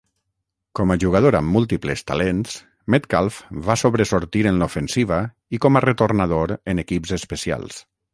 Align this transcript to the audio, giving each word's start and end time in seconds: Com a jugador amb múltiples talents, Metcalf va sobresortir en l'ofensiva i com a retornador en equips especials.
Com 0.77 0.91
a 0.91 0.95
jugador 1.01 1.35
amb 1.39 1.51
múltiples 1.57 1.99
talents, 2.11 2.55
Metcalf 2.93 3.37
va 3.67 3.75
sobresortir 3.81 4.41
en 4.53 4.57
l'ofensiva 4.63 5.21
i 5.57 5.61
com 5.67 5.77
a 5.77 5.83
retornador 5.87 6.55
en 6.75 6.83
equips 6.87 7.15
especials. 7.19 7.79